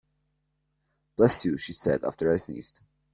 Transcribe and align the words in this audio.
Bless 1.15 1.45
you 1.45 1.57
she 1.57 1.73
said, 1.73 2.03
after 2.03 2.31
I 2.31 2.37
sneezed. 2.37 2.81